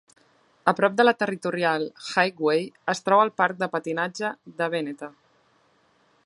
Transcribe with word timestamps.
A 0.71 0.71
prop 0.77 0.93
de 1.01 1.03
la 1.03 1.11
Territorial 1.23 1.85
Highway 2.13 2.65
es 2.95 3.05
troba 3.11 3.27
el 3.27 3.33
parc 3.43 3.61
de 3.61 3.69
patinatge 3.77 4.33
de 4.63 4.71
Veneta. 4.77 5.13